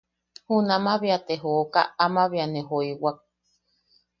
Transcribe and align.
Junamaʼa 0.47 0.99
bea 1.01 1.17
te 1.27 1.33
jooka 1.41 1.81
ama 2.03 2.23
bea 2.31 2.45
ne 2.49 2.61
joiwak. 2.69 3.17